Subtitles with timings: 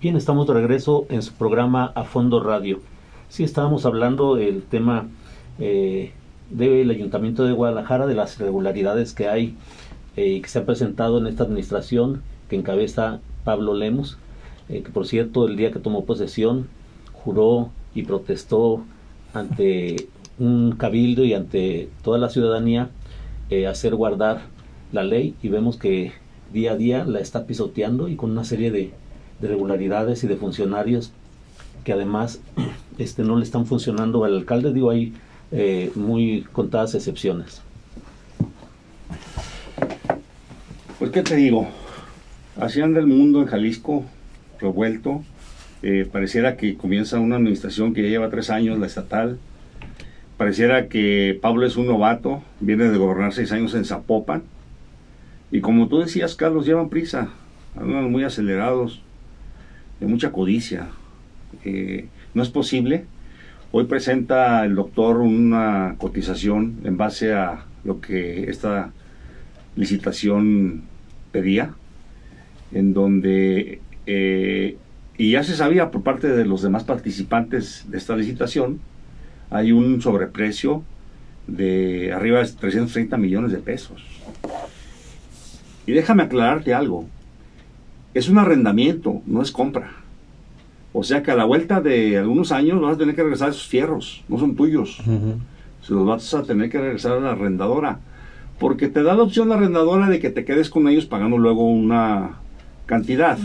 [0.00, 2.80] Bien, estamos de regreso en su programa A Fondo Radio.
[3.30, 5.08] Sí, estábamos hablando del tema
[5.58, 6.12] eh,
[6.50, 9.56] del Ayuntamiento de Guadalajara, de las irregularidades que hay
[10.16, 14.18] eh, y que se han presentado en esta administración que encabeza Pablo Lemos,
[14.68, 16.68] eh, que por cierto el día que tomó posesión
[17.12, 18.82] juró y protestó
[19.32, 20.08] ante
[20.38, 22.90] un cabildo y ante toda la ciudadanía
[23.68, 24.40] hacer guardar
[24.90, 26.10] la ley y vemos que
[26.52, 28.92] día a día la está pisoteando y con una serie de
[29.40, 31.12] de regularidades y de funcionarios
[31.84, 32.40] que además
[32.98, 34.72] este, no le están funcionando al alcalde.
[34.72, 35.12] Digo, hay
[35.52, 37.60] eh, muy contadas excepciones.
[40.98, 41.68] Pues, ¿qué te digo?
[42.58, 44.04] Así anda el mundo en Jalisco,
[44.60, 45.22] revuelto.
[45.82, 49.38] Eh, pareciera que comienza una administración que ya lleva tres años, la estatal.
[50.36, 54.42] Pareciera que Pablo es un novato, viene de gobernar seis años en Zapopan.
[55.52, 57.28] Y como tú decías, Carlos, llevan prisa,
[57.76, 59.00] andan muy acelerados
[60.00, 60.88] de mucha codicia.
[61.64, 63.04] Eh, no es posible.
[63.70, 68.92] Hoy presenta el doctor una cotización en base a lo que esta
[69.76, 70.82] licitación
[71.30, 71.74] pedía,
[72.72, 74.76] en donde, eh,
[75.16, 78.80] y ya se sabía por parte de los demás participantes de esta licitación,
[79.54, 80.82] hay un sobreprecio
[81.46, 84.02] de arriba de 330 millones de pesos.
[85.86, 87.06] Y déjame aclararte algo,
[88.14, 89.92] es un arrendamiento, no es compra.
[90.92, 93.68] O sea que a la vuelta de algunos años vas a tener que regresar esos
[93.68, 95.00] fierros, no son tuyos.
[95.82, 98.00] Se los vas a tener que regresar a la arrendadora.
[98.58, 101.68] Porque te da la opción la arrendadora de que te quedes con ellos pagando luego
[101.68, 102.38] una
[102.86, 103.38] cantidad.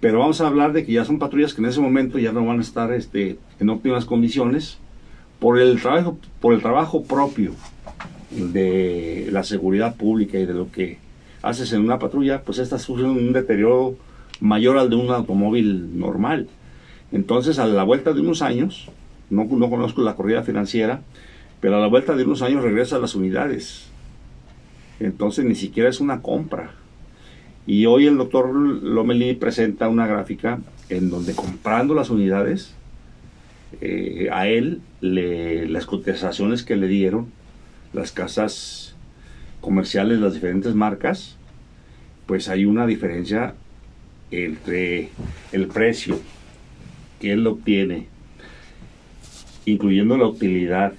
[0.00, 2.46] Pero vamos a hablar de que ya son patrullas que en ese momento ya no
[2.46, 4.78] van a estar este, en óptimas condiciones
[5.38, 7.52] por el trabajo, por el trabajo propio
[8.30, 10.98] de la seguridad pública y de lo que
[11.42, 13.96] haces en una patrulla, pues estas sufren un deterioro
[14.40, 16.48] mayor al de un automóvil normal.
[17.12, 18.88] Entonces, a la vuelta de unos años,
[19.30, 21.02] no, no conozco la corrida financiera,
[21.60, 23.88] pero a la vuelta de unos años regresa a las unidades.
[25.00, 26.72] Entonces, ni siquiera es una compra.
[27.66, 32.74] Y hoy el doctor Lomeli presenta una gráfica en donde comprando las unidades,
[33.80, 37.28] eh, a él las cotizaciones que le dieron
[37.92, 38.94] las casas
[39.60, 41.36] comerciales, las diferentes marcas,
[42.26, 43.54] pues hay una diferencia
[44.30, 45.10] entre
[45.52, 46.18] el precio
[47.20, 48.08] que él obtiene,
[49.64, 50.94] incluyendo la utilidad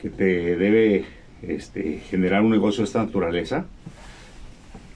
[0.00, 1.04] que te debe
[1.42, 3.66] este, generar un negocio de esta naturaleza,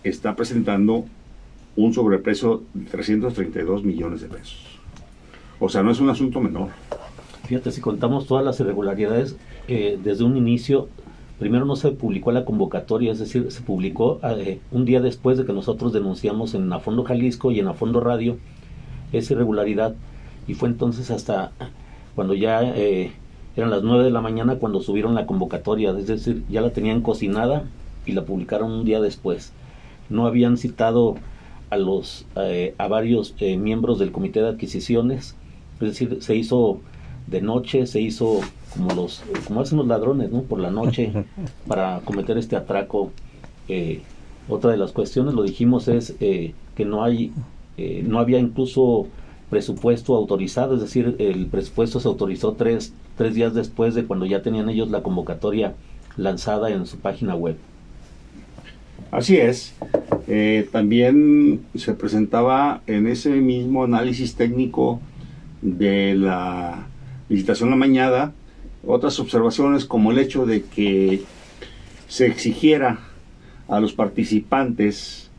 [0.04, 1.04] está presentando
[1.76, 4.78] un sobreprecio de 332 millones de pesos.
[5.58, 6.68] O sea, no es un asunto menor.
[7.50, 10.86] Fíjate, si contamos todas las irregularidades, eh, desde un inicio
[11.40, 15.44] primero no se publicó la convocatoria, es decir, se publicó eh, un día después de
[15.44, 18.38] que nosotros denunciamos en Afondo Jalisco y en Afondo Radio
[19.10, 19.96] esa irregularidad
[20.46, 21.50] y fue entonces hasta
[22.14, 23.10] cuando ya eh,
[23.56, 27.00] eran las 9 de la mañana cuando subieron la convocatoria, es decir, ya la tenían
[27.00, 27.64] cocinada
[28.06, 29.52] y la publicaron un día después.
[30.08, 31.16] No habían citado
[31.70, 35.34] a los eh, a varios miembros del comité de adquisiciones,
[35.80, 36.80] es decir, se hizo
[37.30, 38.40] de noche, se hizo
[38.74, 41.12] como los como hacen los ladrones no por la noche
[41.66, 43.10] para cometer este atraco.
[43.68, 44.02] Eh,
[44.48, 47.32] otra de las cuestiones lo dijimos es eh, que no hay
[47.76, 49.06] eh, no había incluso
[49.48, 54.42] presupuesto autorizado es decir el presupuesto se autorizó tres tres días después de cuando ya
[54.42, 55.74] tenían ellos la convocatoria
[56.16, 57.56] lanzada en su página web.
[59.12, 59.74] Así es.
[60.70, 65.00] También se presentaba en ese mismo análisis técnico
[65.62, 66.86] de la
[67.30, 68.32] licitación mañana
[68.84, 71.22] otras observaciones como el hecho de que
[72.08, 72.98] se exigiera
[73.68, 75.30] a los participantes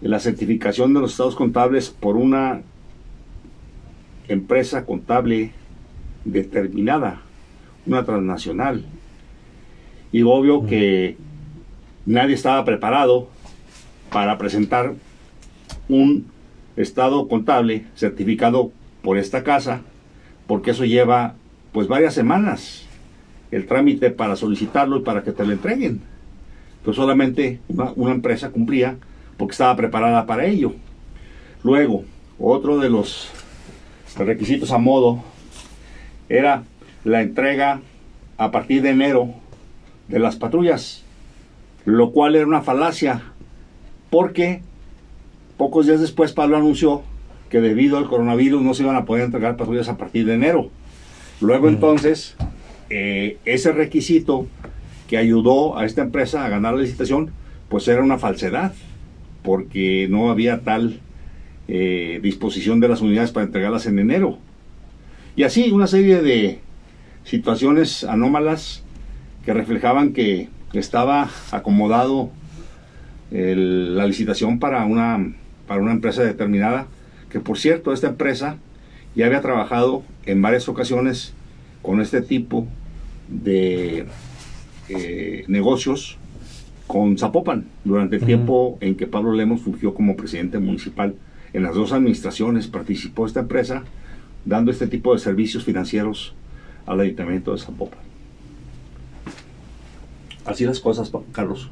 [0.00, 2.62] la certificación de los estados contables por una
[4.26, 5.52] empresa contable
[6.24, 7.20] determinada,
[7.86, 8.84] una transnacional.
[10.12, 11.16] Y obvio que
[12.06, 13.28] nadie estaba preparado
[14.10, 14.94] para presentar
[15.88, 16.26] un
[16.76, 18.72] estado contable certificado
[19.02, 19.82] por esta casa
[20.52, 21.32] porque eso lleva
[21.72, 22.84] pues varias semanas
[23.50, 26.02] el trámite para solicitarlo y para que te lo entreguen.
[26.84, 27.60] Pues solamente
[27.96, 28.98] una, empresa cumplía
[29.38, 30.74] porque estaba preparada para ello.
[31.64, 32.04] Luego,
[32.38, 33.30] otro de los
[34.14, 35.24] requisitos a modo
[36.28, 36.64] era
[37.02, 37.80] la entrega
[38.36, 39.30] a partir de enero
[40.08, 41.02] de las patrullas,
[41.86, 43.22] lo cual era una falacia,
[44.10, 44.60] porque
[45.56, 47.04] pocos días después Pablo anunció
[47.52, 50.70] que debido al coronavirus no se iban a poder entregar patrullas a partir de enero.
[51.42, 52.34] Luego entonces,
[52.88, 54.46] eh, ese requisito
[55.06, 57.30] que ayudó a esta empresa a ganar la licitación,
[57.68, 58.72] pues era una falsedad,
[59.42, 61.00] porque no había tal
[61.68, 64.38] eh, disposición de las unidades para entregarlas en enero.
[65.36, 66.60] Y así una serie de
[67.24, 68.82] situaciones anómalas
[69.44, 72.30] que reflejaban que estaba acomodado
[73.30, 75.34] la licitación para una,
[75.66, 76.86] para una empresa determinada,
[77.32, 78.58] que por cierto, esta empresa
[79.16, 81.32] ya había trabajado en varias ocasiones
[81.80, 82.66] con este tipo
[83.28, 84.06] de
[84.90, 86.18] eh, negocios
[86.86, 91.14] con Zapopan durante el tiempo en que Pablo Lemos fungió como presidente municipal.
[91.54, 93.82] En las dos administraciones participó esta empresa
[94.44, 96.34] dando este tipo de servicios financieros
[96.84, 98.00] al ayuntamiento de Zapopan.
[100.44, 101.70] Así las cosas, Carlos.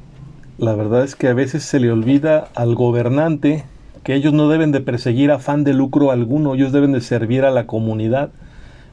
[0.57, 3.65] La verdad es que a veces se le olvida al gobernante
[4.03, 7.51] que ellos no deben de perseguir afán de lucro alguno, ellos deben de servir a
[7.51, 8.29] la comunidad.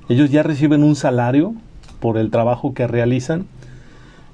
[0.08, 1.54] Ellos ya reciben un salario
[2.00, 3.46] por el trabajo que realizan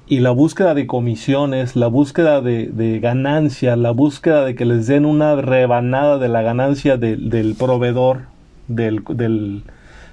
[0.07, 5.05] y la búsqueda de comisiones, la búsqueda de, ganancia, la búsqueda de que les den
[5.05, 8.21] una rebanada de la ganancia del proveedor
[8.67, 9.63] del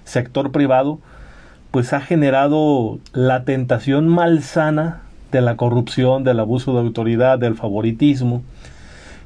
[0.04, 0.98] sector privado,
[1.70, 8.42] pues ha generado la tentación malsana de la corrupción, del abuso de autoridad, del favoritismo.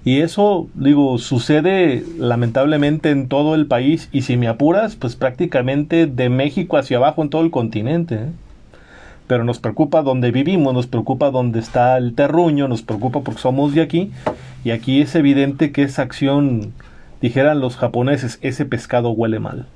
[0.07, 6.07] Y eso, digo, sucede lamentablemente en todo el país y si me apuras, pues prácticamente
[6.07, 8.15] de México hacia abajo en todo el continente.
[8.15, 8.29] ¿eh?
[9.27, 13.75] Pero nos preocupa donde vivimos, nos preocupa donde está el terruño, nos preocupa porque somos
[13.75, 14.13] de aquí
[14.63, 16.73] y aquí es evidente que esa acción,
[17.21, 19.67] dijeran los japoneses, ese pescado huele mal.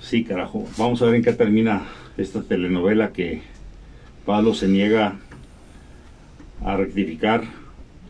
[0.00, 0.68] Sí, carajo.
[0.78, 1.82] Vamos a ver en qué termina
[2.16, 3.42] esta telenovela que
[4.24, 5.16] Pablo se niega
[6.64, 7.42] a rectificar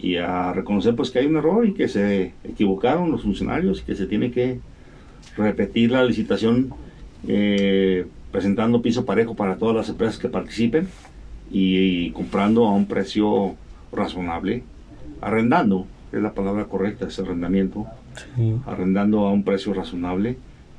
[0.03, 3.85] y a reconocer pues que hay un error y que se equivocaron los funcionarios y
[3.85, 4.59] que se tiene que
[5.37, 6.75] repetir la licitación
[7.29, 10.89] eh, presentando piso parejo para todas las empresas que participen
[11.53, 13.55] y, comprando a un precio
[13.93, 14.65] razonable,
[15.21, 17.87] arrendando, es la palabra correcta, ese arrendamiento,
[18.67, 20.37] arrendando a un precio razonable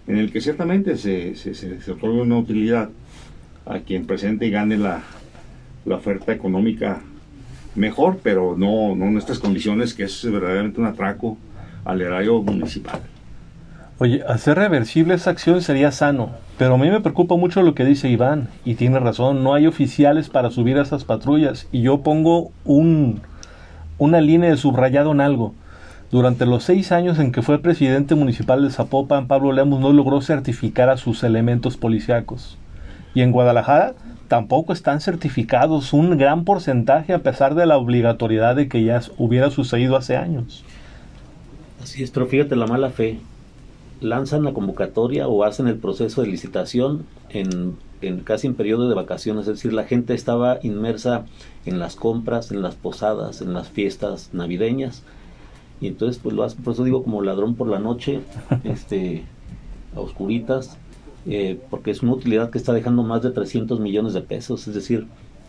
[0.08, 2.90] en el que ciertamente se, se, se, se otorga una utilidad
[3.66, 5.02] a quien presente y gane la,
[5.86, 7.02] la oferta económica
[7.76, 11.38] mejor, pero no, no en estas condiciones que es verdaderamente un atraco
[11.86, 13.00] al erario municipal.
[14.00, 17.86] Oye, hacer reversible esa acción sería sano, pero a mí me preocupa mucho lo que
[17.86, 22.02] dice Iván, y tiene razón, no hay oficiales para subir a esas patrullas, y yo
[22.02, 23.22] pongo un,
[23.98, 25.54] una línea de subrayado en algo.
[26.12, 30.22] Durante los seis años en que fue presidente municipal de Zapopan, Pablo Lemos no logró
[30.22, 32.58] certificar a sus elementos policíacos.
[33.16, 33.94] Y en Guadalajara
[34.34, 39.52] tampoco están certificados un gran porcentaje a pesar de la obligatoriedad de que ya hubiera
[39.52, 40.64] sucedido hace años.
[41.84, 43.20] Así es, pero fíjate la mala fe.
[44.02, 47.78] Lanzan la convocatoria o hacen el proceso de licitación en,
[48.24, 51.26] casi en periodo de vacaciones, es decir, la gente estaba inmersa
[51.68, 55.04] en las compras, en las posadas, en las fiestas navideñas,
[55.80, 58.22] y entonces pues lo hacen, por eso digo como ladrón por la noche,
[58.64, 59.26] este,
[59.96, 60.80] a oscuritas,
[61.28, 64.74] eh, porque es una utilidad que está dejando más de 300 millones de pesos, es
[64.74, 65.06] decir,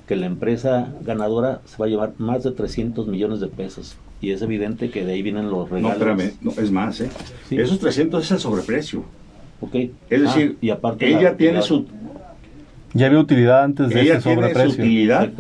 [0.07, 3.97] que la empresa ganadora se va a llevar más de 300 millones de pesos.
[4.21, 5.99] Y es evidente que de ahí vienen los regalos.
[5.99, 7.11] No, espérame, no, es más, ¿eh?
[7.51, 9.05] Esos 300 es el sobreprecio.
[9.61, 9.75] Ok.
[10.09, 11.87] Es decir, ah, y aparte ella tiene su...
[12.93, 14.71] Ya había utilidad antes de ese sobreprecio.
[14.71, 15.33] Su utilidad.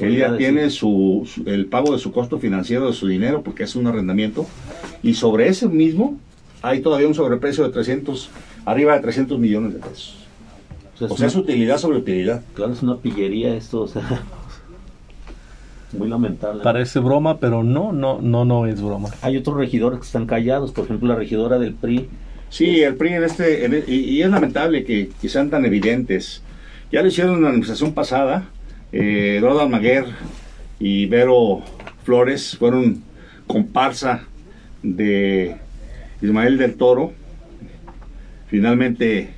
[0.00, 3.86] Ella tiene su, el pago de su costo financiero de su dinero porque es un
[3.86, 4.46] arrendamiento
[5.02, 6.18] y sobre ese mismo
[6.62, 8.30] hay todavía un sobreprecio de 300
[8.66, 10.26] arriba de 300 millones de pesos.
[11.00, 12.42] O sea, es, utilidad sobre utilidad.
[12.54, 14.22] Claro, es una pillería esto, o sea,
[15.92, 16.62] muy lamentable.
[16.62, 19.10] Parece broma, pero no, no, no, no es broma.
[19.22, 22.08] Hay otros regidores que están callados, por ejemplo, la regidora del PRI.
[22.48, 26.42] Sí, el PRI en este, e, y, es lamentable que, sean tan evidentes.
[26.90, 28.48] Ya lo hicieron en la administración pasada,
[28.92, 30.06] eh, Eduardo Almaguer
[30.78, 31.62] y Vero
[32.04, 33.02] Flores fueron
[33.46, 34.24] comparsa
[34.82, 35.56] de
[36.22, 37.12] Ismael del Toro,
[38.48, 39.30] Finalmente,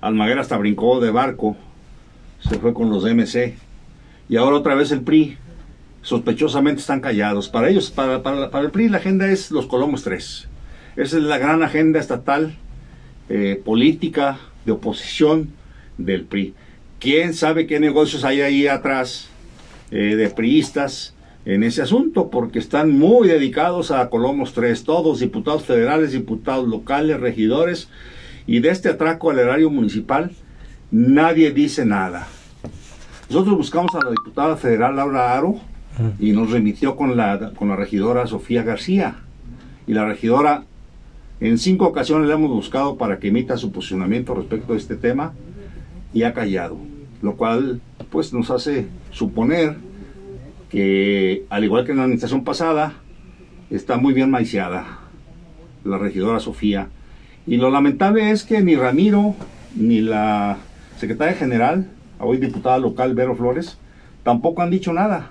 [0.00, 1.56] Almaguer hasta brincó de barco,
[2.40, 3.54] se fue con los MC.
[4.28, 5.36] Y ahora otra vez el PRI,
[6.02, 7.48] sospechosamente están callados.
[7.48, 10.48] Para ellos, para, para, el PRI, la agenda es los Colomos 3.
[10.96, 12.56] Esa es la gran agenda estatal,
[13.28, 15.50] eh, política, de oposición
[15.98, 16.54] del PRI.
[16.98, 19.28] ¿Quién sabe qué negocios hay ahí atrás
[19.90, 22.30] eh, de priistas en ese asunto?
[22.30, 27.88] Porque están muy dedicados a Colomos 3, todos, diputados federales, diputados locales, regidores,
[28.46, 30.30] y de este atraco al erario municipal
[30.90, 32.26] nadie dice nada.
[33.28, 35.56] Nosotros buscamos a la diputada federal Laura Aro
[36.20, 39.16] y nos remitió con la, con la regidora Sofía García.
[39.86, 40.64] Y la regidora
[41.40, 45.32] en cinco ocasiones le hemos buscado para que emita su posicionamiento respecto a este tema
[46.14, 46.78] y ha callado,
[47.20, 49.76] lo cual pues nos hace suponer
[50.70, 52.94] que al igual que en la administración pasada,
[53.70, 55.00] está muy bien maiciada
[55.84, 56.88] la regidora Sofía.
[57.46, 59.34] Y lo lamentable es que ni Ramiro
[59.74, 60.56] ni la
[60.98, 61.86] secretaria general,
[62.18, 63.78] hoy diputada local Vero Flores,
[64.24, 65.30] tampoco han dicho nada.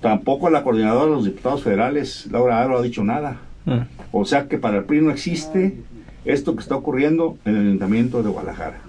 [0.00, 3.38] Tampoco la coordinadora de los diputados federales, Laura Aro, ha dicho nada.
[3.66, 3.80] Mm.
[4.12, 5.76] O sea que para el PRI no existe
[6.24, 8.80] esto que está ocurriendo en el Ayuntamiento de Guadalajara.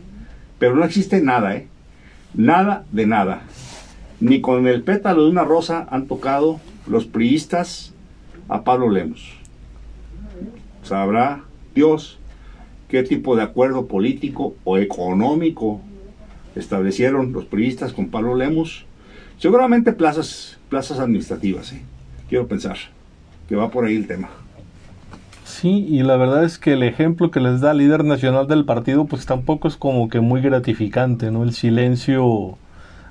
[0.60, 1.68] Pero no existe nada, ¿eh?
[2.34, 3.42] Nada de nada.
[4.20, 7.94] Ni con el pétalo de una rosa han tocado los priistas
[8.50, 9.38] a Pablo Lemos.
[10.84, 11.42] Sabrá
[11.78, 12.18] Dios
[12.90, 15.82] qué tipo de acuerdo político o económico
[16.56, 18.86] establecieron los priistas con Pablo Lemos.
[19.38, 21.82] Seguramente plazas, plazas administrativas, ¿eh?
[22.30, 22.78] quiero pensar
[23.48, 24.30] que va por ahí el tema.
[25.46, 28.66] Sí, y la verdad es que el ejemplo que les da el líder nacional del
[28.66, 31.44] partido, pues tampoco es como que muy gratificante, ¿no?
[31.44, 32.58] El silencio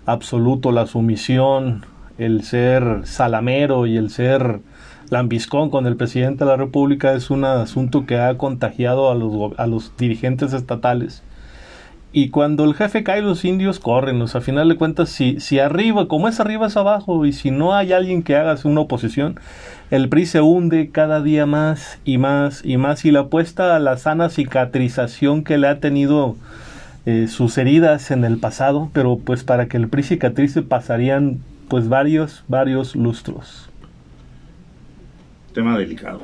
[0.05, 1.85] absoluto, la sumisión,
[2.19, 4.61] el ser salamero y el ser
[5.11, 9.59] lambiscón con el presidente de la República es un asunto que ha contagiado a los,
[9.59, 11.23] a los dirigentes estatales.
[12.13, 14.23] Y cuando el jefe cae, los indios corren.
[14.23, 17.27] O a final de cuentas, si, si arriba, como es arriba, es abajo.
[17.27, 19.39] Y si no hay alguien que haga una oposición,
[19.91, 23.05] el PRI se hunde cada día más y más y más.
[23.05, 26.37] Y la apuesta a la sana cicatrización que le ha tenido
[27.05, 28.89] eh, sus heridas en el pasado.
[28.95, 33.69] Pero pues para que el PRI cicatrice pasarían pues varios, varios lustros
[35.57, 36.21] tema delicado.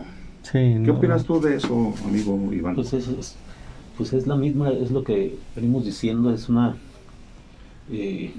[0.53, 2.75] ¿Qué opinas tú de eso, amigo Iván?
[2.75, 3.35] Pues es,
[3.97, 6.77] pues es la misma, es lo que venimos diciendo, es una...
[7.91, 8.35] Eh,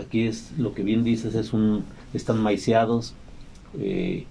[0.00, 3.14] aquí es lo que bien dices, es un están maiciados,
[3.78, 4.26] eh,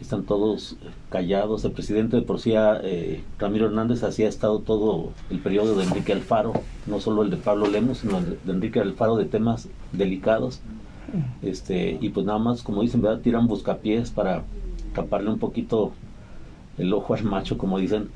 [0.00, 0.76] están todos
[1.10, 1.62] callados.
[1.62, 5.84] El presidente de por sí, eh, Ramiro Hernández, así ha estado todo el periodo de
[5.84, 6.54] Enrique Alfaro,
[6.86, 10.62] no solo el de Pablo Lemos, sino el de Enrique Alfaro de temas delicados.
[11.42, 13.20] Este, y pues nada más, como dicen, ¿verdad?
[13.20, 14.44] tiran buscapiés para
[14.94, 15.92] taparle un poquito
[16.78, 18.08] el ojo al macho, como dicen,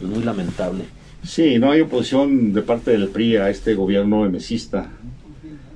[0.00, 0.84] es muy lamentable.
[1.22, 4.90] Sí, no hay oposición de parte del PRI a este gobierno emesista,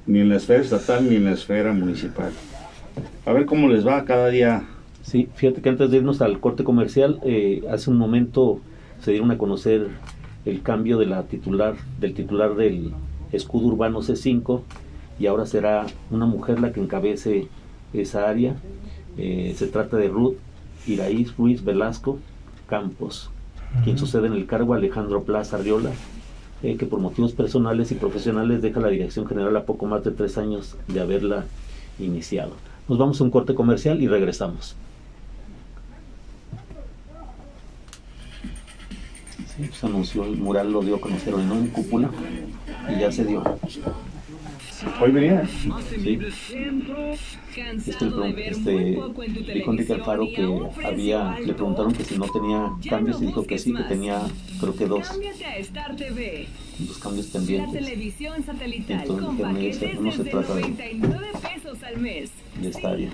[0.06, 2.32] ni en la esfera estatal ni en la esfera municipal.
[3.26, 4.64] A ver cómo les va cada día.
[5.02, 8.61] Sí, fíjate que antes de irnos al corte comercial, eh, hace un momento
[9.00, 9.88] se dieron a conocer
[10.46, 12.92] el cambio de la titular, del titular del
[13.32, 14.62] escudo urbano C5
[15.18, 17.49] y ahora será una mujer la que encabece
[17.92, 18.56] esa área.
[19.16, 20.37] Eh, se trata de Ruth
[20.87, 22.18] Iraíz Ruiz Velasco
[22.68, 23.30] Campos,
[23.85, 25.90] quien sucede en el cargo Alejandro Plaza Arriola,
[26.62, 30.11] eh, que por motivos personales y profesionales deja la dirección general a poco más de
[30.11, 31.44] tres años de haberla
[31.99, 32.52] iniciado.
[32.88, 34.76] Nos vamos a un corte comercial y regresamos.
[39.56, 41.54] Sí, se anunció el mural, lo dio a conocer hoy, ¿no?
[41.54, 42.11] En cúpula
[42.88, 43.42] y ya se dio.
[45.00, 45.47] Hoy venía.
[45.47, 46.19] Sí.
[47.87, 48.99] Este, este,
[49.55, 53.59] dijo Enrique Alfaro que había, le preguntaron que si no tenía cambios y dijo que
[53.59, 54.23] sí, que tenía
[54.61, 55.09] creo que dos,
[56.79, 57.88] dos cambios pendientes.
[58.88, 60.62] Entonces no se trata de
[61.64, 62.30] al mes.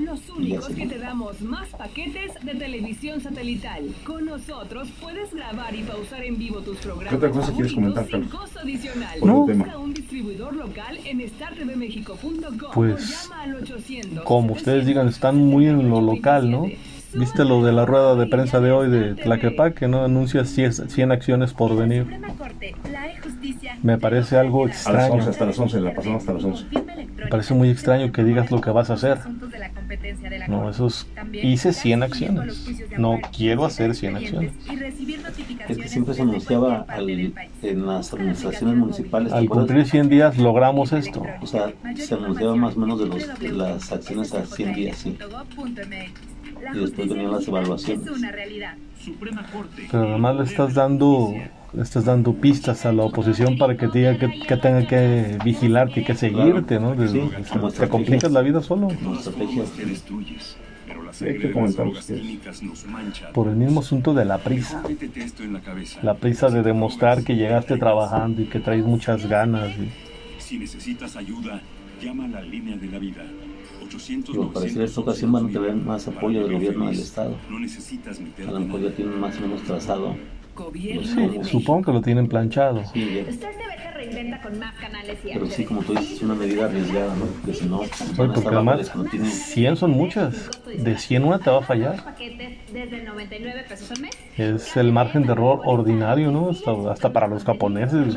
[0.00, 3.94] Los únicos que te damos más paquetes de televisión satelital.
[4.04, 7.10] Con nosotros puedes grabar y pausar en vivo tus programas.
[7.10, 8.28] ¿Qué otra cosa quieres comentar, Carlos?
[8.30, 9.18] costo adicional.
[9.22, 9.46] No.
[9.46, 13.28] Busca un distribuidor local en startvmexico.com pues,
[14.24, 16.66] como ustedes digan, están muy en lo local, ¿no?
[17.14, 21.12] ¿Viste lo de la rueda de prensa de hoy de Tlaquepaque, que no anuncia 100
[21.12, 22.06] acciones por venir?
[23.82, 25.22] Me parece algo extraño.
[25.22, 26.66] hasta las 11, la pasamos hasta las 11.
[27.16, 29.18] Me parece muy extraño que digas lo que vas a hacer.
[30.48, 31.06] No, eso es...
[31.32, 32.66] Hice 100 acciones.
[32.96, 34.52] No quiero hacer 100 acciones.
[35.68, 36.86] Es que siempre se anunciaba
[37.62, 39.32] en las administraciones municipales.
[39.32, 41.22] Al cumplir 100 días logramos esto.
[41.40, 45.16] O sea, se anunciaba más o menos de, los, las acciones a 100 días, sí
[46.74, 48.10] y después venían las evaluaciones.
[49.90, 51.34] Pero además le estás dando
[51.72, 56.00] le estás dando pistas a la oposición para que diga que, que tenga que vigilarte
[56.00, 56.94] y que seguirte, ¿no?
[56.96, 58.88] te complicas la vida solo.
[63.32, 64.82] Por el mismo asunto de la prisa.
[66.02, 69.72] La prisa de demostrar que llegaste trabajando y que traes muchas ganas.
[70.38, 71.60] Si necesitas ayuda,
[72.02, 73.22] llama a la línea de la vida.
[74.26, 77.36] Pero parece esta ocasión van a tener más apoyo del gobierno del Estado.
[78.46, 80.16] A lo mejor ya tienen más o menos trazado.
[81.44, 82.82] supongo que lo tienen planchado.
[82.92, 83.24] Sí,
[85.32, 87.24] Pero sí, como tú dices, es una medida arriesgada, ¿no?
[87.26, 87.82] Porque si no,
[88.16, 88.90] porque además,
[89.22, 90.50] 100 son muchas.
[90.66, 92.16] De 100 una te va a fallar.
[94.36, 96.50] Es el margen de error ordinario, ¿no?
[96.50, 98.16] Hasta, hasta para los japoneses.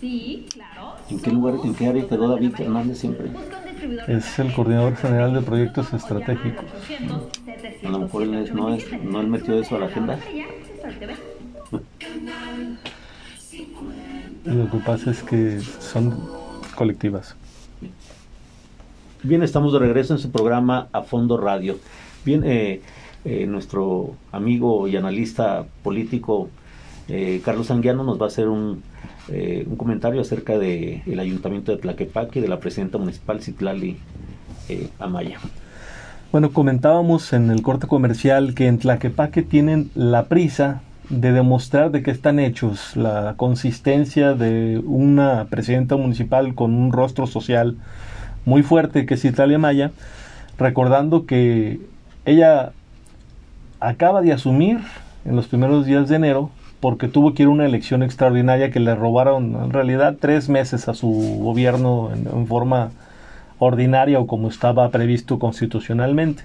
[0.00, 0.75] Sí, claro.
[1.10, 3.30] ¿En qué lugar, en qué área quedó David Hernández siempre?
[4.08, 6.64] Es el coordinador general de proyectos estratégicos.
[7.84, 10.18] A lo mejor él no, es, no él metió eso a la agenda.
[14.44, 16.16] Lo que pasa es que son
[16.76, 17.34] colectivas.
[19.22, 21.78] Bien, estamos de regreso en su programa A Fondo Radio.
[22.24, 22.80] Bien, eh,
[23.24, 26.48] eh, nuestro amigo y analista político
[27.08, 28.82] eh, Carlos Anguiano nos va a hacer un,
[29.28, 33.98] un comentario acerca del el ayuntamiento de Tlaquepaque y de la presidenta municipal Citlali
[34.98, 35.38] Amaya.
[36.32, 42.02] Bueno, comentábamos en el corte comercial que en Tlaquepaque tienen la prisa de demostrar de
[42.02, 47.76] qué están hechos, la consistencia de una presidenta municipal con un rostro social
[48.44, 49.92] muy fuerte que es Italia Maya,
[50.58, 51.80] recordando que
[52.24, 52.72] ella
[53.78, 54.80] acaba de asumir
[55.24, 58.80] en los primeros días de enero porque tuvo que ir a una elección extraordinaria que
[58.80, 61.08] le robaron en realidad tres meses a su
[61.40, 62.90] gobierno en forma
[63.58, 66.44] ordinaria o como estaba previsto constitucionalmente.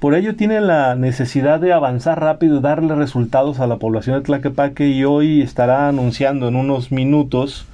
[0.00, 4.22] Por ello tiene la necesidad de avanzar rápido y darle resultados a la población de
[4.22, 7.66] Tlaquepaque y hoy estará anunciando en unos minutos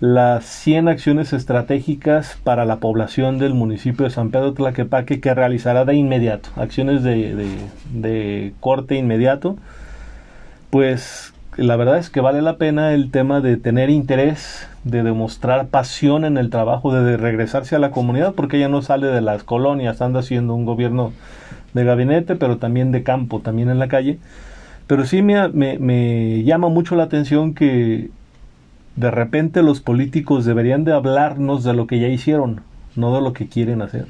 [0.00, 5.84] las 100 acciones estratégicas para la población del municipio de San Pedro Tlaquepaque que realizará
[5.84, 7.48] de inmediato, acciones de, de,
[7.92, 9.56] de corte inmediato,
[10.72, 15.66] pues la verdad es que vale la pena el tema de tener interés, de demostrar
[15.66, 19.44] pasión en el trabajo, de regresarse a la comunidad, porque ella no sale de las
[19.44, 21.12] colonias, anda haciendo un gobierno
[21.74, 24.18] de gabinete, pero también de campo, también en la calle.
[24.86, 28.08] Pero sí me, me, llama mucho la atención que
[28.96, 32.62] de repente los políticos deberían de hablarnos de lo que ya hicieron,
[32.96, 34.06] no de lo que quieren hacer.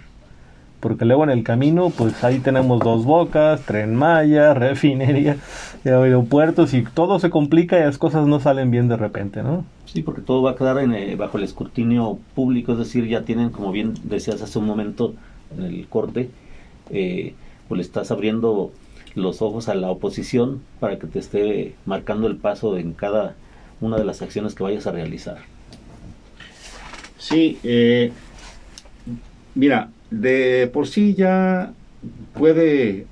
[0.82, 5.36] Porque luego en el camino, pues ahí tenemos dos bocas, tren Maya, refinería,
[5.84, 9.64] aeropuertos y todo se complica y las cosas no salen bien de repente, ¿no?
[9.84, 13.22] Sí, porque todo va a quedar en, eh, bajo el escrutinio público, es decir, ya
[13.22, 15.14] tienen, como bien decías hace un momento
[15.56, 16.30] en el corte,
[16.90, 17.34] eh,
[17.68, 18.72] pues le estás abriendo
[19.14, 23.36] los ojos a la oposición para que te esté marcando el paso en cada
[23.80, 25.38] una de las acciones que vayas a realizar.
[27.18, 28.10] Sí, eh,
[29.54, 31.72] mira, de por sí ya
[32.34, 33.06] puede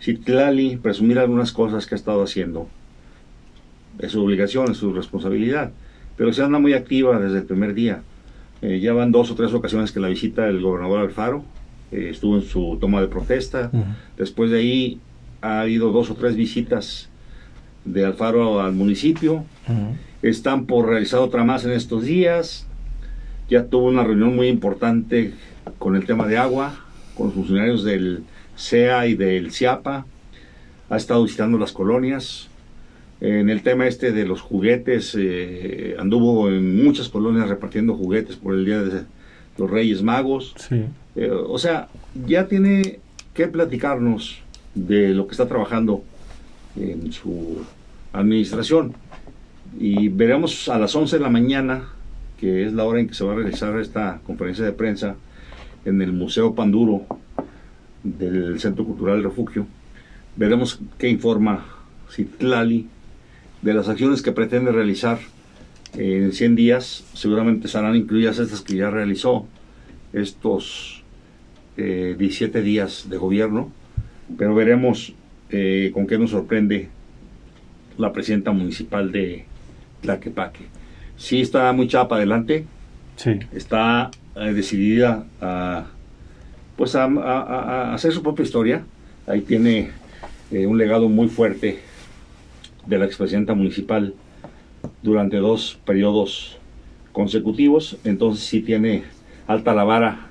[0.00, 2.68] Citlali presumir algunas cosas que ha estado haciendo.
[3.98, 5.72] Es su obligación, es su responsabilidad.
[6.16, 8.02] Pero se anda muy activa desde el primer día.
[8.60, 11.44] Eh, ya van dos o tres ocasiones que la visita el gobernador Alfaro
[11.90, 13.70] eh, estuvo en su toma de protesta.
[14.16, 15.00] Después de ahí
[15.40, 17.08] ha habido dos o tres visitas
[17.84, 19.44] de Alfaro al municipio.
[20.22, 22.66] Están por realizar otra más en estos días.
[23.48, 25.32] Ya tuvo una reunión muy importante
[25.78, 26.74] con el tema de agua,
[27.16, 28.24] con los funcionarios del
[28.56, 30.06] CEA y del CIAPA.
[30.90, 32.48] Ha estado visitando las colonias.
[33.20, 38.54] En el tema este de los juguetes, eh, anduvo en muchas colonias repartiendo juguetes por
[38.54, 39.04] el Día de
[39.56, 40.54] los Reyes Magos.
[40.56, 40.84] Sí.
[41.16, 41.88] Eh, o sea,
[42.26, 43.00] ya tiene
[43.32, 44.40] que platicarnos
[44.74, 46.02] de lo que está trabajando
[46.76, 47.64] en su
[48.12, 48.94] administración.
[49.78, 51.88] Y veremos a las 11 de la mañana,
[52.38, 55.16] que es la hora en que se va a realizar esta conferencia de prensa
[55.84, 57.06] en el Museo Panduro
[58.02, 59.66] del Centro Cultural Refugio.
[60.36, 61.64] Veremos qué informa
[62.10, 62.88] Citlali
[63.62, 65.18] de las acciones que pretende realizar
[65.94, 67.04] en 100 días.
[67.14, 69.46] Seguramente serán incluidas estas que ya realizó
[70.12, 71.02] estos
[71.76, 73.72] 17 eh, días de gobierno,
[74.38, 75.14] pero veremos
[75.50, 76.88] eh, con qué nos sorprende
[77.98, 79.44] la presidenta municipal de
[80.02, 80.64] Tlaquepaque.
[81.16, 82.64] Sí está muy chapa adelante,
[83.16, 83.38] sí.
[83.52, 85.86] está eh, decidida a,
[86.76, 88.84] pues a, hacer su propia historia.
[89.26, 89.90] Ahí tiene
[90.50, 91.80] un legado muy fuerte
[92.86, 94.14] de la expresidenta municipal
[95.02, 96.58] durante dos periodos
[97.12, 99.04] consecutivos, entonces sí tiene
[99.46, 100.28] alta la vara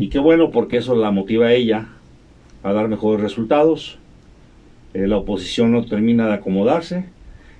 [0.00, 1.86] y qué bueno porque eso la motiva a ella
[2.64, 3.98] a dar mejores resultados.
[4.94, 7.04] Eh, la oposición no termina de acomodarse.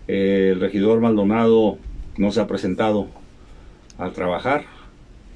[0.09, 1.79] Eh, el regidor Maldonado
[2.16, 3.07] no se ha presentado
[3.96, 4.64] a trabajar.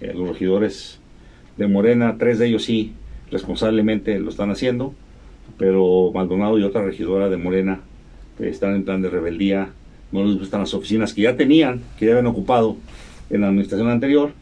[0.01, 1.01] Eh, los regidores
[1.57, 2.93] de Morena, tres de ellos sí,
[3.31, 4.95] responsablemente lo están haciendo,
[5.59, 7.81] pero Maldonado y otra regidora de Morena
[8.41, 9.71] están en plan de rebeldía,
[10.13, 12.77] no les gustan las oficinas que ya tenían, que ya habían ocupado
[13.31, 14.33] en la administración anterior,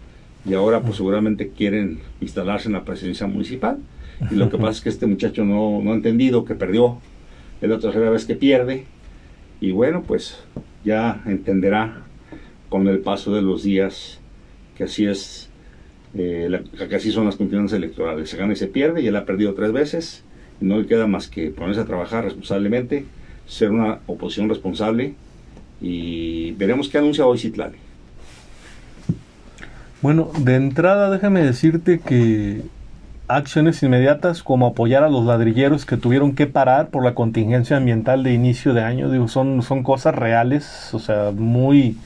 [0.44, 3.78] y ahora pues seguramente quieren instalarse en la presidencia municipal.
[4.30, 6.98] Y lo que pasa es que este muchacho no, no ha entendido que perdió,
[7.60, 8.84] es la tercera vez que pierde,
[9.60, 10.42] y bueno, pues
[10.84, 12.02] ya entenderá
[12.68, 14.20] con el paso de los días
[14.84, 15.48] así es,
[16.14, 16.62] eh,
[16.94, 19.72] así son las contiendas electorales, se gana y se pierde, y él ha perdido tres
[19.72, 20.24] veces,
[20.60, 23.04] no le queda más que ponerse a trabajar responsablemente,
[23.46, 25.14] ser una oposición responsable,
[25.80, 27.78] y veremos qué anuncia hoy Citlali.
[30.00, 32.62] Bueno, de entrada déjame decirte que
[33.28, 38.22] acciones inmediatas como apoyar a los ladrilleros que tuvieron que parar por la contingencia ambiental
[38.22, 41.96] de inicio de año, digo, son, son cosas reales, o sea, muy...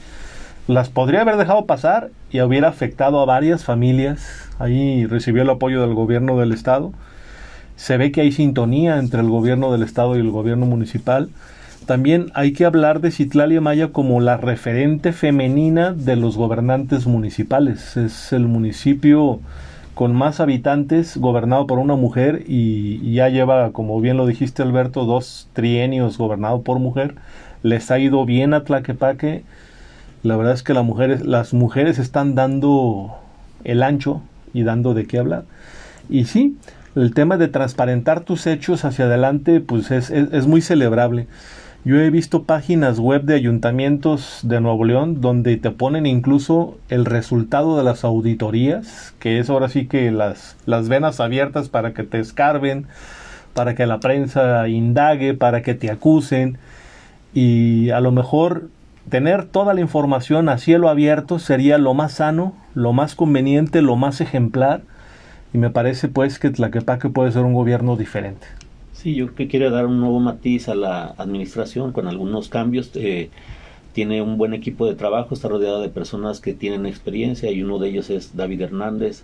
[0.67, 4.49] Las podría haber dejado pasar y hubiera afectado a varias familias.
[4.59, 6.91] Ahí recibió el apoyo del gobierno del estado.
[7.77, 11.29] Se ve que hay sintonía entre el gobierno del estado y el gobierno municipal.
[11.85, 17.95] También hay que hablar de Citlalia Maya como la referente femenina de los gobernantes municipales.
[17.95, 19.39] Es el municipio
[19.93, 25.05] con más habitantes, gobernado por una mujer y, ya lleva, como bien lo dijiste Alberto,
[25.05, 27.15] dos trienios gobernado por mujer.
[27.63, 29.43] Les ha ido bien a Tlaquepaque.
[30.27, 33.15] La verdad es que las mujeres, las mujeres están dando
[33.63, 34.21] el ancho
[34.53, 35.45] y dando de qué hablar.
[36.09, 36.57] Y sí,
[36.95, 41.27] el tema de transparentar tus hechos hacia adelante, pues es, es muy celebrable.
[41.85, 47.05] Yo he visto páginas web de ayuntamientos de Nuevo León donde te ponen incluso el
[47.05, 52.03] resultado de las auditorías, que es ahora sí que las, las venas abiertas para que
[52.03, 52.87] te escarben,
[53.53, 56.57] para que la prensa indague, para que te acusen
[57.33, 58.67] y a lo mejor
[59.09, 63.95] tener toda la información a cielo abierto sería lo más sano, lo más conveniente, lo
[63.95, 64.81] más ejemplar
[65.53, 68.47] y me parece pues que Tlaquepaque puede ser un gobierno diferente.
[68.93, 72.91] Sí, yo creo que quiere dar un nuevo matiz a la administración con algunos cambios.
[72.95, 73.29] Eh,
[73.93, 77.79] tiene un buen equipo de trabajo, está rodeado de personas que tienen experiencia y uno
[77.79, 79.23] de ellos es David Hernández.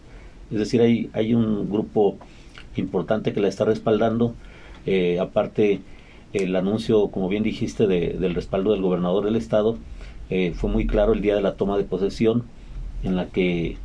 [0.52, 2.18] Es decir, hay, hay un grupo
[2.76, 4.34] importante que la está respaldando.
[4.86, 5.82] Eh, aparte,
[6.34, 9.78] el anuncio, como bien dijiste, del respaldo del gobernador del estado
[10.30, 12.44] eh, fue muy claro el día de la toma de posesión,
[13.04, 13.78] en la que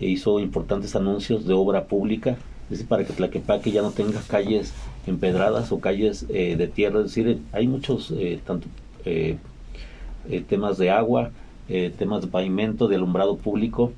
[0.00, 4.72] hizo importantes anuncios de obra pública, es decir, para que Tlaquepaque ya no tenga calles
[5.06, 8.68] empedradas o calles eh, de tierra, es decir, hay muchos eh, tanto
[9.04, 9.36] eh,
[10.48, 11.30] temas de agua,
[11.98, 13.92] temas de pavimento, de alumbrado público,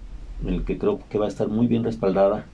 [0.44, 2.46] en el que creo que va a estar muy bien respaldada.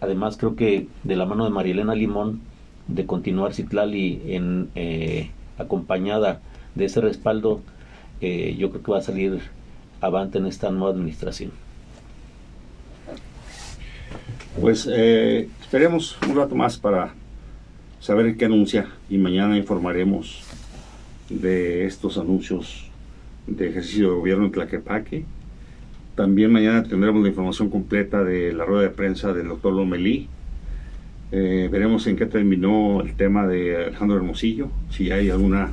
[0.00, 2.40] además, creo que de la mano de Marielena Limón,
[2.88, 6.40] de continuar Citlali en, acompañada
[6.74, 7.60] de ese respaldo,
[8.20, 9.40] yo creo que va a salir
[10.00, 11.50] avante en esta nueva administración.
[14.60, 17.14] Pues esperemos un rato más para
[18.00, 20.42] saber qué anuncia y mañana informaremos
[21.28, 22.90] de estos anuncios
[23.46, 25.24] de ejercicio de gobierno en Tlaquepaque.
[26.14, 30.28] También mañana tendremos la información completa de la rueda de prensa del doctor Lomelí.
[31.34, 35.70] Eh, veremos en qué terminó el tema de Alejandro Hermosillo, si hay alguna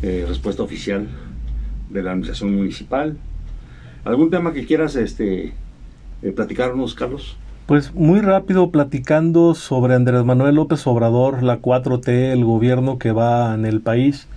[0.00, 1.08] eh, respuesta oficial
[1.90, 3.16] de la administración municipal.
[4.04, 5.54] ¿Algún tema que quieras este,
[6.22, 7.36] eh, platicarnos, Carlos?
[7.66, 13.52] Pues muy rápido platicando sobre Andrés Manuel López Obrador, la 4T, el gobierno que va
[13.54, 14.28] en el país.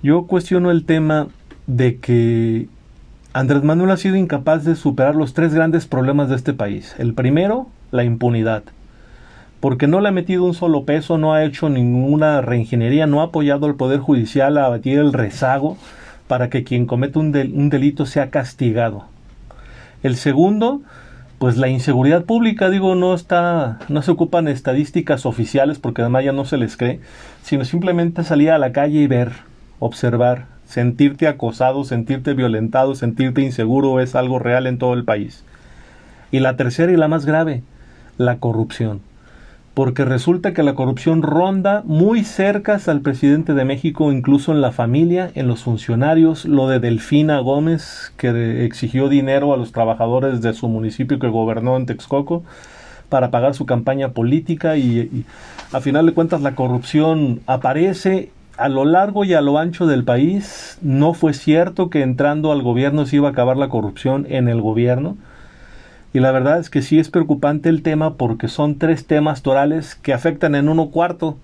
[0.00, 1.26] Yo cuestiono el tema
[1.66, 2.68] de que
[3.32, 6.94] Andrés Manuel ha sido incapaz de superar los tres grandes problemas de este país.
[6.98, 8.62] El primero, la impunidad.
[9.60, 13.24] Porque no le ha metido un solo peso, no ha hecho ninguna reingeniería, no ha
[13.24, 15.76] apoyado al Poder Judicial a abatir el rezago
[16.28, 19.04] para que quien comete un, un delito sea castigado.
[20.02, 20.82] El segundo,
[21.38, 26.32] pues la inseguridad pública, digo, no está, no se ocupan estadísticas oficiales porque además ya
[26.32, 27.00] no se les cree,
[27.42, 29.32] sino simplemente salir a la calle y ver,
[29.78, 35.44] observar, sentirte acosado, sentirte violentado, sentirte inseguro es algo real en todo el país.
[36.30, 37.62] Y la tercera y la más grave,
[38.18, 39.00] la corrupción
[39.76, 44.72] porque resulta que la corrupción ronda muy cerca al presidente de México, incluso en la
[44.72, 50.54] familia, en los funcionarios, lo de Delfina Gómez, que exigió dinero a los trabajadores de
[50.54, 52.42] su municipio que gobernó en Texcoco
[53.10, 55.26] para pagar su campaña política y,
[55.70, 60.04] a final de cuentas la corrupción aparece a lo largo y a lo ancho del
[60.04, 60.78] país.
[60.80, 64.62] No fue cierto que entrando al gobierno se iba a acabar la corrupción en el
[64.62, 65.18] gobierno
[66.16, 69.96] y la verdad es que sí es preocupante el tema porque son tres temas torales
[69.96, 71.36] que afectan en uno cuarto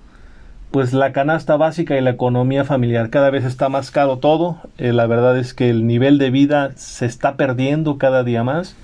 [0.71, 3.11] pues la canasta básica y la economía familiar.
[3.11, 4.57] Cada vez está más caro todo.
[4.79, 8.75] Eh, la verdad es que el nivel de vida se está perdiendo cada día más.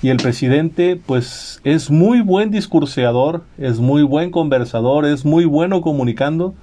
[0.00, 5.80] Y el presidente, pues, es muy buen discurseador, es muy buen conversador, es muy bueno
[5.80, 6.54] comunicando,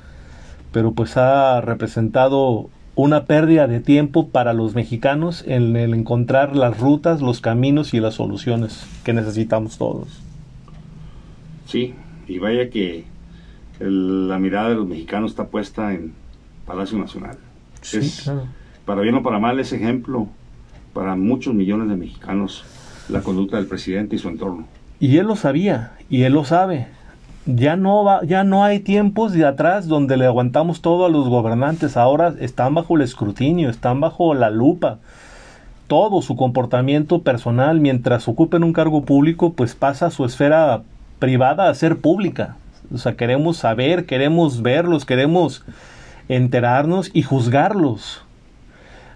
[0.71, 6.79] pero pues ha representado una pérdida de tiempo para los mexicanos en el encontrar las
[6.79, 10.21] rutas, los caminos y las soluciones que necesitamos todos.
[11.65, 11.95] Sí,
[12.27, 13.05] y vaya que
[13.79, 16.13] la mirada de los mexicanos está puesta en
[16.65, 17.37] Palacio Nacional.
[17.81, 18.31] es,
[18.85, 20.27] Para bien o para mal es ejemplo
[20.93, 22.63] para muchos millones de mexicanos
[23.09, 24.67] la conducta del presidente y su entorno.
[24.99, 26.87] Y él lo sabía, y él lo sabe
[27.45, 31.27] ya no va, ya no hay tiempos de atrás donde le aguantamos todo a los
[31.27, 34.99] gobernantes, ahora están bajo el escrutinio, están bajo la lupa.
[35.87, 40.81] todo su comportamiento personal mientras ocupen un cargo público, pues pasa a su esfera
[41.19, 42.55] privada a ser pública.
[42.91, 45.63] O sea, queremos saber, queremos verlos, queremos
[46.29, 48.23] enterarnos y juzgarlos.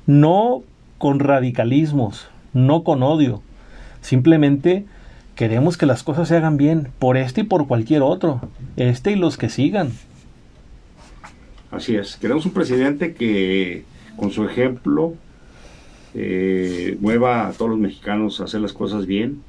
[0.05, 0.61] No
[0.97, 3.41] con radicalismos, no con odio.
[4.01, 4.85] Simplemente
[5.38, 8.41] queremos que las cosas se hagan bien por este y por cualquier otro.
[8.76, 9.91] Este y los que sigan.
[11.71, 12.17] Así es.
[12.17, 13.86] Queremos un presidente que
[14.17, 15.13] con su ejemplo
[16.15, 19.43] eh, mueva a todos los mexicanos a hacer las cosas bien,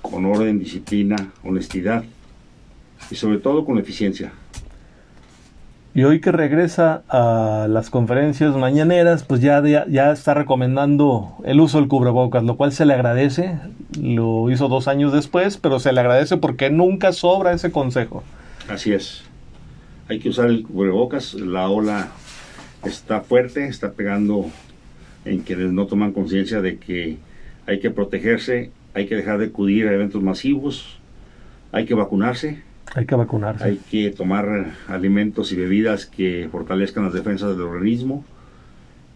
[0.00, 2.04] con orden, disciplina, honestidad
[3.10, 4.32] y sobre todo con eficiencia.
[5.94, 11.78] Y hoy que regresa a las conferencias mañaneras, pues ya, ya, está recomendando el uso
[11.78, 13.58] del cubrebocas, lo cual se le agradece.
[14.00, 18.22] Lo hizo dos años después, pero se le agradece porque nunca sobra ese consejo.
[18.68, 19.24] Así es.
[20.08, 21.34] Hay que usar el cubrebocas.
[21.34, 22.08] La ola
[22.84, 24.46] está fuerte, está pegando
[25.26, 27.18] en quienes no toman conciencia de que
[27.66, 30.98] hay que protegerse, hay que dejar de acudir a eventos masivos,
[31.70, 32.62] hay que vacunarse
[32.94, 33.64] hay que vacunarse.
[33.64, 38.24] Hay que tomar alimentos y bebidas que fortalezcan las defensas del organismo.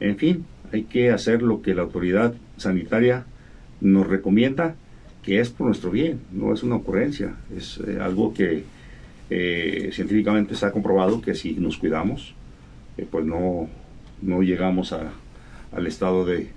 [0.01, 3.25] En fin, hay que hacer lo que la autoridad sanitaria
[3.81, 4.75] nos recomienda,
[5.23, 8.65] que es por nuestro bien, no es una ocurrencia, es eh, algo que
[9.29, 12.35] eh, científicamente está comprobado que si nos cuidamos,
[12.97, 13.69] eh, pues no,
[14.23, 15.13] no llegamos a,
[15.73, 16.49] al estado de,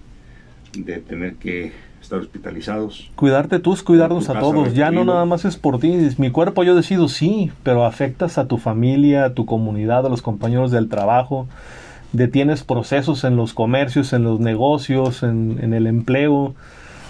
[0.78, 1.72] de tener que
[2.10, 3.12] estar hospitalizados.
[3.16, 6.32] Cuidarte tú es cuidarnos a todos, ya no nada más es por ti, es mi
[6.32, 10.72] cuerpo yo decido sí, pero afectas a tu familia, a tu comunidad, a los compañeros
[10.72, 11.48] del trabajo,
[12.12, 16.56] detienes procesos en los comercios, en los negocios, en, en el empleo,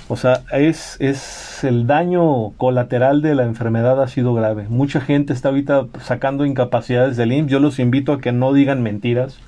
[0.09, 4.65] o sea, es, es el daño colateral de la enfermedad ha sido grave.
[4.67, 8.81] Mucha gente está ahorita sacando incapacidades del IMSS, yo los invito a que no digan
[8.81, 9.39] mentiras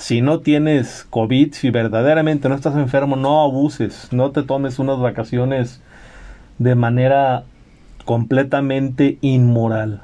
[0.00, 4.98] si no tienes COVID, si verdaderamente no estás enfermo, no abuses, no te tomes unas
[4.98, 5.82] vacaciones
[6.58, 7.44] de manera
[8.06, 10.02] completamente inmoral.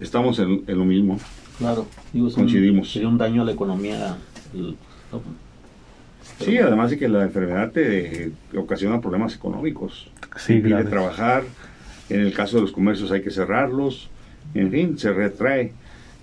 [0.00, 1.18] Estamos en, lo mismo.
[1.58, 2.92] Claro, coincidimos.
[2.92, 4.16] sería un daño a la economía.
[6.40, 10.10] Sí, además de que la enfermedad te ocasiona problemas económicos.
[10.36, 11.44] Sí, Impide trabajar.
[12.10, 14.10] En el caso de los comercios hay que cerrarlos.
[14.52, 15.72] En fin, se retrae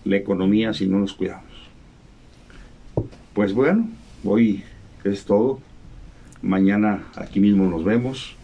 [0.05, 1.51] la economía si no nos cuidamos.
[3.33, 3.87] Pues bueno,
[4.23, 4.63] hoy
[5.03, 5.59] es todo.
[6.41, 8.35] Mañana aquí mismo nos vemos.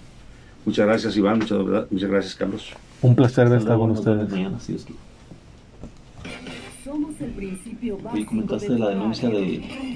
[0.65, 2.73] Muchas gracias Iván, muchas, muchas gracias Carlos.
[3.01, 4.29] Un placer estar con ustedes.
[4.29, 4.77] Mañana, sí,
[8.25, 9.93] comentaste la denuncia de